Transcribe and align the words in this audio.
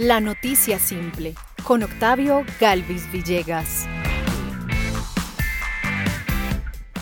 La 0.00 0.18
noticia 0.18 0.78
simple 0.78 1.34
con 1.62 1.82
Octavio 1.82 2.42
Galvis 2.58 3.12
Villegas. 3.12 3.86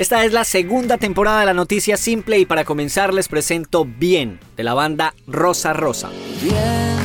Esta 0.01 0.25
es 0.25 0.33
la 0.33 0.43
segunda 0.43 0.99
temporada 0.99 1.39
de 1.39 1.47
la 1.47 1.55
noticia 1.55 1.97
simple 1.97 2.41
y 2.41 2.45
para 2.45 2.65
comenzar 2.65 3.15
les 3.15 3.29
presento 3.29 3.85
Bien 3.85 4.41
de 4.57 4.65
la 4.65 4.75
banda 4.75 5.15
Rosa 5.29 5.75
Rosa. 5.75 6.11
Bien, 6.43 6.99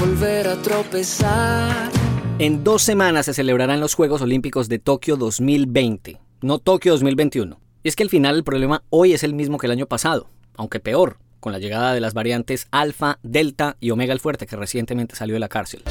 volver 0.00 0.48
a 0.48 0.60
tropezar. 0.60 1.92
En 2.40 2.64
dos 2.64 2.82
semanas 2.82 3.26
se 3.26 3.34
celebrarán 3.34 3.78
los 3.78 3.94
Juegos 3.94 4.20
Olímpicos 4.20 4.68
de 4.68 4.80
Tokio 4.80 5.14
2020, 5.14 6.20
no 6.40 6.58
Tokio 6.58 6.90
2021. 6.94 7.60
Y 7.84 7.88
es 7.88 7.94
que 7.94 8.02
al 8.02 8.10
final 8.10 8.34
el 8.34 8.42
problema 8.42 8.82
hoy 8.90 9.12
es 9.12 9.22
el 9.22 9.32
mismo 9.32 9.58
que 9.58 9.68
el 9.68 9.72
año 9.72 9.86
pasado, 9.86 10.28
aunque 10.56 10.80
peor, 10.80 11.18
con 11.40 11.52
la 11.52 11.58
llegada 11.58 11.92
de 11.94 12.00
las 12.00 12.14
variantes 12.14 12.68
alfa, 12.70 13.18
delta 13.22 13.76
y 13.80 13.90
omega 13.90 14.12
el 14.12 14.20
fuerte 14.20 14.46
que 14.46 14.56
recientemente 14.56 15.16
salió 15.16 15.34
de 15.34 15.40
la 15.40 15.48
cárcel. 15.48 15.82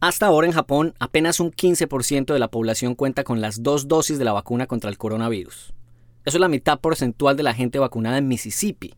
Hasta 0.00 0.26
ahora 0.26 0.46
en 0.46 0.52
Japón, 0.52 0.94
apenas 0.98 1.40
un 1.40 1.50
15% 1.50 2.32
de 2.32 2.38
la 2.38 2.48
población 2.48 2.94
cuenta 2.94 3.24
con 3.24 3.40
las 3.40 3.62
dos 3.62 3.88
dosis 3.88 4.18
de 4.18 4.24
la 4.24 4.32
vacuna 4.32 4.66
contra 4.66 4.90
el 4.90 4.98
coronavirus. 4.98 5.72
Eso 6.24 6.36
es 6.36 6.40
la 6.40 6.48
mitad 6.48 6.78
porcentual 6.78 7.36
de 7.36 7.42
la 7.42 7.54
gente 7.54 7.78
vacunada 7.78 8.18
en 8.18 8.28
Mississippi, 8.28 8.94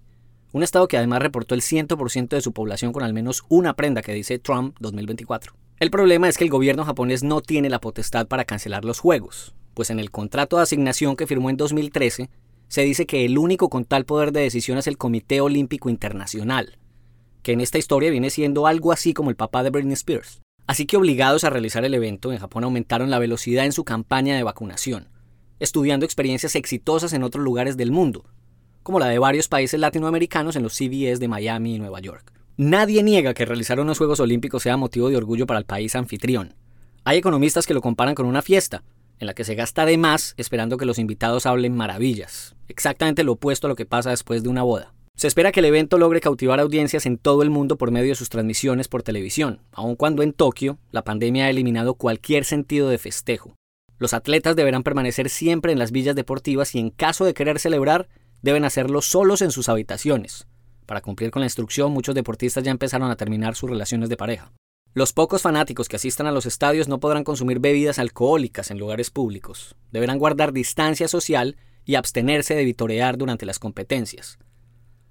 un 0.52 0.62
estado 0.62 0.88
que 0.88 0.96
además 0.96 1.20
reportó 1.20 1.54
el 1.54 1.60
100% 1.60 2.28
de 2.28 2.40
su 2.40 2.52
población 2.52 2.92
con 2.92 3.02
al 3.02 3.12
menos 3.12 3.44
una 3.48 3.74
prenda 3.74 4.02
que 4.02 4.14
dice 4.14 4.38
Trump 4.38 4.74
2024. 4.80 5.52
El 5.78 5.90
problema 5.90 6.28
es 6.28 6.38
que 6.38 6.44
el 6.44 6.50
gobierno 6.50 6.84
japonés 6.84 7.22
no 7.22 7.42
tiene 7.42 7.68
la 7.68 7.80
potestad 7.80 8.26
para 8.26 8.46
cancelar 8.46 8.84
los 8.84 8.98
juegos, 8.98 9.54
pues 9.74 9.90
en 9.90 10.00
el 10.00 10.10
contrato 10.10 10.56
de 10.56 10.62
asignación 10.62 11.16
que 11.16 11.26
firmó 11.26 11.50
en 11.50 11.58
2013 11.58 12.30
se 12.68 12.82
dice 12.82 13.06
que 13.06 13.24
el 13.24 13.38
único 13.38 13.68
con 13.68 13.84
tal 13.84 14.04
poder 14.04 14.32
de 14.32 14.40
decisión 14.40 14.78
es 14.78 14.86
el 14.86 14.98
Comité 14.98 15.40
Olímpico 15.40 15.88
Internacional, 15.88 16.78
que 17.42 17.52
en 17.52 17.60
esta 17.60 17.78
historia 17.78 18.10
viene 18.10 18.30
siendo 18.30 18.66
algo 18.66 18.92
así 18.92 19.14
como 19.14 19.30
el 19.30 19.36
papá 19.36 19.62
de 19.62 19.70
Britney 19.70 19.92
Spears. 19.92 20.40
Así 20.66 20.84
que 20.84 20.96
obligados 20.96 21.44
a 21.44 21.50
realizar 21.50 21.84
el 21.84 21.94
evento, 21.94 22.32
en 22.32 22.38
Japón 22.38 22.64
aumentaron 22.64 23.08
la 23.08 23.20
velocidad 23.20 23.64
en 23.64 23.72
su 23.72 23.84
campaña 23.84 24.34
de 24.34 24.42
vacunación, 24.42 25.08
estudiando 25.60 26.04
experiencias 26.04 26.56
exitosas 26.56 27.12
en 27.12 27.22
otros 27.22 27.44
lugares 27.44 27.76
del 27.76 27.92
mundo, 27.92 28.24
como 28.82 28.98
la 28.98 29.06
de 29.06 29.20
varios 29.20 29.46
países 29.46 29.78
latinoamericanos 29.78 30.56
en 30.56 30.64
los 30.64 30.74
CBS 30.74 31.20
de 31.20 31.28
Miami 31.28 31.76
y 31.76 31.78
Nueva 31.78 32.00
York. 32.00 32.32
Nadie 32.56 33.02
niega 33.04 33.32
que 33.32 33.44
realizar 33.44 33.78
unos 33.78 33.98
Juegos 33.98 34.18
Olímpicos 34.18 34.64
sea 34.64 34.76
motivo 34.76 35.08
de 35.08 35.16
orgullo 35.16 35.46
para 35.46 35.60
el 35.60 35.66
país 35.66 35.94
anfitrión. 35.94 36.54
Hay 37.04 37.18
economistas 37.18 37.66
que 37.66 37.74
lo 37.74 37.80
comparan 37.80 38.16
con 38.16 38.26
una 38.26 38.42
fiesta, 38.42 38.82
en 39.20 39.28
la 39.28 39.34
que 39.34 39.44
se 39.44 39.54
gasta 39.54 39.86
de 39.86 39.98
más 39.98 40.34
esperando 40.36 40.78
que 40.78 40.84
los 40.84 40.98
invitados 40.98 41.46
hablen 41.46 41.76
maravillas, 41.76 42.55
exactamente 42.68 43.24
lo 43.24 43.32
opuesto 43.32 43.66
a 43.66 43.70
lo 43.70 43.76
que 43.76 43.86
pasa 43.86 44.10
después 44.10 44.42
de 44.42 44.48
una 44.48 44.62
boda. 44.62 44.92
Se 45.16 45.26
espera 45.26 45.50
que 45.50 45.60
el 45.60 45.66
evento 45.66 45.96
logre 45.96 46.20
cautivar 46.20 46.60
audiencias 46.60 47.06
en 47.06 47.16
todo 47.16 47.42
el 47.42 47.48
mundo 47.48 47.78
por 47.78 47.90
medio 47.90 48.10
de 48.10 48.16
sus 48.16 48.28
transmisiones 48.28 48.86
por 48.86 49.02
televisión, 49.02 49.60
aun 49.72 49.96
cuando 49.96 50.22
en 50.22 50.34
Tokio 50.34 50.78
la 50.90 51.04
pandemia 51.04 51.46
ha 51.46 51.50
eliminado 51.50 51.94
cualquier 51.94 52.44
sentido 52.44 52.90
de 52.90 52.98
festejo. 52.98 53.56
Los 53.98 54.12
atletas 54.12 54.56
deberán 54.56 54.82
permanecer 54.82 55.30
siempre 55.30 55.72
en 55.72 55.78
las 55.78 55.90
villas 55.90 56.14
deportivas 56.14 56.74
y 56.74 56.80
en 56.80 56.90
caso 56.90 57.24
de 57.24 57.32
querer 57.32 57.58
celebrar, 57.58 58.08
deben 58.42 58.64
hacerlo 58.64 59.00
solos 59.00 59.40
en 59.40 59.52
sus 59.52 59.70
habitaciones. 59.70 60.46
Para 60.84 61.00
cumplir 61.00 61.30
con 61.30 61.40
la 61.40 61.46
instrucción, 61.46 61.92
muchos 61.92 62.14
deportistas 62.14 62.62
ya 62.62 62.70
empezaron 62.70 63.10
a 63.10 63.16
terminar 63.16 63.56
sus 63.56 63.70
relaciones 63.70 64.10
de 64.10 64.18
pareja. 64.18 64.52
Los 64.92 65.12
pocos 65.12 65.42
fanáticos 65.42 65.88
que 65.88 65.96
asistan 65.96 66.26
a 66.26 66.30
los 66.30 66.46
estadios 66.46 66.88
no 66.88 67.00
podrán 67.00 67.24
consumir 67.24 67.58
bebidas 67.58 67.98
alcohólicas 67.98 68.70
en 68.70 68.78
lugares 68.78 69.10
públicos. 69.10 69.76
Deberán 69.92 70.18
guardar 70.18 70.52
distancia 70.52 71.08
social 71.08 71.56
y 71.86 71.94
abstenerse 71.94 72.54
de 72.54 72.64
vitorear 72.64 73.16
durante 73.16 73.46
las 73.46 73.58
competencias 73.58 74.38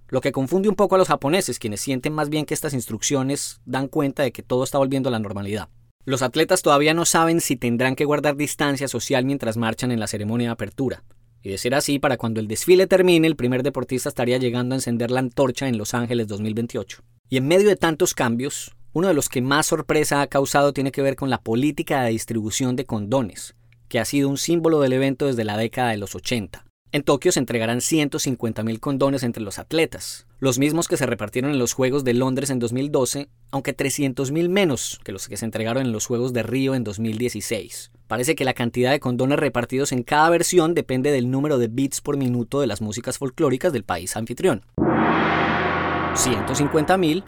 lo 0.07 0.21
que 0.21 0.31
confunde 0.31 0.69
un 0.69 0.75
poco 0.75 0.95
a 0.95 0.97
los 0.97 1.07
japoneses, 1.07 1.59
quienes 1.59 1.81
sienten 1.81 2.13
más 2.13 2.29
bien 2.29 2.45
que 2.45 2.53
estas 2.53 2.73
instrucciones 2.73 3.59
dan 3.65 3.87
cuenta 3.87 4.23
de 4.23 4.31
que 4.31 4.43
todo 4.43 4.63
está 4.63 4.77
volviendo 4.77 5.09
a 5.09 5.11
la 5.11 5.19
normalidad. 5.19 5.69
Los 6.05 6.21
atletas 6.21 6.61
todavía 6.61 6.93
no 6.93 7.05
saben 7.05 7.41
si 7.41 7.55
tendrán 7.55 7.95
que 7.95 8.05
guardar 8.05 8.35
distancia 8.35 8.87
social 8.87 9.25
mientras 9.25 9.57
marchan 9.57 9.91
en 9.91 9.99
la 9.99 10.07
ceremonia 10.07 10.49
de 10.49 10.53
apertura. 10.53 11.03
Y 11.41 11.49
de 11.49 11.57
ser 11.57 11.73
así, 11.73 11.99
para 11.99 12.17
cuando 12.17 12.39
el 12.39 12.47
desfile 12.47 12.87
termine, 12.87 13.27
el 13.27 13.35
primer 13.35 13.63
deportista 13.63 14.09
estaría 14.09 14.37
llegando 14.37 14.73
a 14.73 14.77
encender 14.77 15.09
la 15.09 15.19
antorcha 15.19 15.67
en 15.67 15.77
Los 15.77 15.93
Ángeles 15.93 16.27
2028. 16.27 17.03
Y 17.29 17.37
en 17.37 17.47
medio 17.47 17.69
de 17.69 17.75
tantos 17.75 18.13
cambios, 18.13 18.75
uno 18.93 19.07
de 19.07 19.13
los 19.15 19.29
que 19.29 19.41
más 19.41 19.65
sorpresa 19.65 20.21
ha 20.21 20.27
causado 20.27 20.73
tiene 20.73 20.91
que 20.91 21.01
ver 21.01 21.15
con 21.15 21.29
la 21.29 21.41
política 21.41 22.03
de 22.03 22.11
distribución 22.11 22.75
de 22.75 22.85
condones, 22.85 23.55
que 23.89 23.99
ha 23.99 24.05
sido 24.05 24.29
un 24.29 24.37
símbolo 24.37 24.79
del 24.81 24.93
evento 24.93 25.25
desde 25.25 25.43
la 25.43 25.57
década 25.57 25.89
de 25.89 25.97
los 25.97 26.13
80. 26.15 26.65
En 26.95 27.03
Tokio 27.03 27.31
se 27.33 27.41
entregarán 27.41 27.79
150.000 27.79 28.79
condones 28.79 29.23
entre 29.23 29.43
los 29.43 29.59
atletas, 29.59 30.27
los 30.39 30.59
mismos 30.59 30.87
que 30.87 30.95
se 30.95 31.05
repartieron 31.05 31.51
en 31.51 31.59
los 31.59 31.73
Juegos 31.73 32.05
de 32.05 32.13
Londres 32.13 32.49
en 32.51 32.59
2012, 32.59 33.27
aunque 33.51 33.75
300.000 33.75 34.47
menos 34.47 35.01
que 35.03 35.11
los 35.11 35.27
que 35.27 35.35
se 35.35 35.43
entregaron 35.43 35.85
en 35.85 35.91
los 35.91 36.05
Juegos 36.05 36.31
de 36.31 36.43
Río 36.43 36.73
en 36.73 36.85
2016. 36.85 37.91
Parece 38.07 38.35
que 38.35 38.45
la 38.45 38.53
cantidad 38.53 38.91
de 38.91 39.01
condones 39.01 39.39
repartidos 39.39 39.91
en 39.91 40.03
cada 40.03 40.29
versión 40.29 40.73
depende 40.73 41.11
del 41.11 41.29
número 41.29 41.57
de 41.57 41.67
bits 41.67 41.99
por 41.99 42.15
minuto 42.15 42.61
de 42.61 42.67
las 42.67 42.79
músicas 42.79 43.17
folclóricas 43.17 43.73
del 43.73 43.83
país 43.83 44.15
anfitrión. 44.15 44.63
150.000 44.77 47.25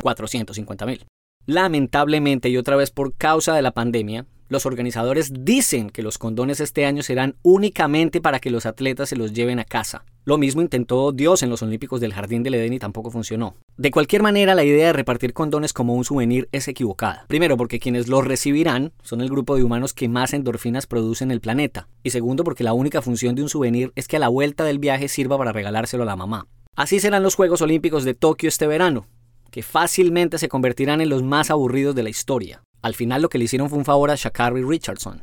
450.000. 0.00 1.04
Lamentablemente 1.44 2.48
y 2.48 2.56
otra 2.56 2.76
vez 2.76 2.90
por 2.90 3.14
causa 3.14 3.54
de 3.54 3.60
la 3.60 3.72
pandemia, 3.72 4.24
los 4.48 4.66
organizadores 4.66 5.32
dicen 5.32 5.90
que 5.90 6.02
los 6.02 6.18
condones 6.18 6.60
este 6.60 6.86
año 6.86 7.02
serán 7.02 7.36
únicamente 7.42 8.20
para 8.20 8.40
que 8.40 8.50
los 8.50 8.66
atletas 8.66 9.08
se 9.08 9.16
los 9.16 9.32
lleven 9.32 9.58
a 9.58 9.64
casa. 9.64 10.04
Lo 10.26 10.38
mismo 10.38 10.62
intentó 10.62 11.12
Dios 11.12 11.42
en 11.42 11.50
los 11.50 11.62
Olímpicos 11.62 12.00
del 12.00 12.14
Jardín 12.14 12.42
del 12.42 12.54
Edén 12.54 12.72
y 12.72 12.78
tampoco 12.78 13.10
funcionó. 13.10 13.56
De 13.76 13.90
cualquier 13.90 14.22
manera, 14.22 14.54
la 14.54 14.64
idea 14.64 14.86
de 14.86 14.92
repartir 14.94 15.34
condones 15.34 15.74
como 15.74 15.94
un 15.94 16.04
souvenir 16.04 16.48
es 16.50 16.66
equivocada. 16.66 17.26
Primero, 17.28 17.58
porque 17.58 17.78
quienes 17.78 18.08
los 18.08 18.26
recibirán 18.26 18.92
son 19.02 19.20
el 19.20 19.28
grupo 19.28 19.56
de 19.56 19.64
humanos 19.64 19.92
que 19.92 20.08
más 20.08 20.32
endorfinas 20.32 20.86
producen 20.86 21.28
en 21.28 21.32
el 21.32 21.40
planeta. 21.40 21.88
Y 22.02 22.10
segundo, 22.10 22.42
porque 22.42 22.64
la 22.64 22.72
única 22.72 23.02
función 23.02 23.34
de 23.34 23.42
un 23.42 23.50
souvenir 23.50 23.92
es 23.96 24.08
que 24.08 24.16
a 24.16 24.20
la 24.20 24.28
vuelta 24.28 24.64
del 24.64 24.78
viaje 24.78 25.08
sirva 25.08 25.36
para 25.36 25.52
regalárselo 25.52 26.04
a 26.04 26.06
la 26.06 26.16
mamá. 26.16 26.46
Así 26.74 27.00
serán 27.00 27.22
los 27.22 27.34
Juegos 27.34 27.60
Olímpicos 27.60 28.04
de 28.04 28.14
Tokio 28.14 28.48
este 28.48 28.66
verano, 28.66 29.06
que 29.50 29.62
fácilmente 29.62 30.38
se 30.38 30.48
convertirán 30.48 31.00
en 31.00 31.08
los 31.08 31.22
más 31.22 31.50
aburridos 31.50 31.94
de 31.94 32.02
la 32.02 32.10
historia. 32.10 32.62
Al 32.84 32.94
final 32.94 33.22
lo 33.22 33.30
que 33.30 33.38
le 33.38 33.46
hicieron 33.46 33.70
fue 33.70 33.78
un 33.78 33.86
favor 33.86 34.10
a 34.10 34.14
Shakari 34.14 34.62
Richardson. 34.62 35.22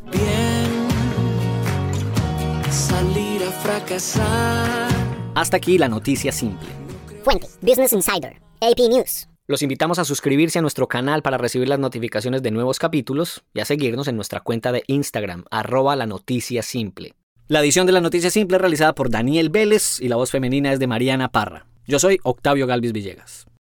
salir 2.72 3.44
a 3.44 3.52
fracasar. 3.52 4.90
Hasta 5.36 5.58
aquí 5.58 5.78
la 5.78 5.88
noticia 5.88 6.32
simple. 6.32 6.68
Fuente, 7.24 7.48
Business 7.62 7.94
Insider, 7.94 8.42
AP 8.62 8.80
News. 8.90 9.28
Los 9.46 9.62
invitamos 9.62 10.00
a 10.00 10.06
suscribirse 10.06 10.58
a 10.58 10.64
nuestro 10.64 10.88
canal 10.88 11.22
para 11.22 11.38
recibir 11.38 11.70
las 11.70 11.78
notificaciones 11.78 12.42
de 12.42 12.50
nuevos 12.50 12.80
capítulos 12.80 13.44
y 13.54 13.60
a 13.60 13.66
seguirnos 13.66 14.08
en 14.08 14.16
nuestra 14.16 14.40
cuenta 14.40 14.72
de 14.72 14.84
Instagram, 14.88 15.46
arroba 15.52 15.96
la 15.96 16.08
noticia 16.08 16.64
simple. 16.64 17.14
La 17.48 17.60
edición 17.60 17.86
de 17.86 17.92
la 17.92 18.02
noticia 18.02 18.32
simple 18.32 18.58
es 18.58 18.62
realizada 18.62 18.96
por 18.96 19.12
Daniel 19.12 19.50
Vélez 19.50 20.00
y 20.00 20.08
la 20.08 20.16
voz 20.16 20.32
femenina 20.32 20.74
es 20.74 20.80
de 20.80 20.88
Mariana 20.88 21.30
Parra. 21.30 21.68
Yo 21.86 22.00
soy 22.00 22.18
Octavio 22.24 22.66
Galvis 22.66 22.92
Villegas. 22.92 23.46